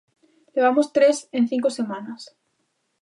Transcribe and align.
Levamos 0.55 0.87
tres 0.95 1.17
en 1.37 1.43
cinco 1.51 1.69
semanas. 1.77 2.21